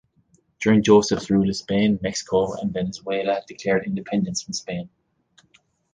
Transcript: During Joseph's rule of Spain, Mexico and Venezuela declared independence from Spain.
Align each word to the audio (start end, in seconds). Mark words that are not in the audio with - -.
During 0.59 0.81
Joseph's 0.81 1.29
rule 1.29 1.47
of 1.47 1.55
Spain, 1.55 1.99
Mexico 2.01 2.53
and 2.59 2.73
Venezuela 2.73 3.43
declared 3.47 3.85
independence 3.85 4.41
from 4.41 4.53
Spain. 4.55 4.89